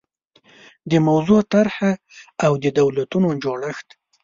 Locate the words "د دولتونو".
2.63-3.29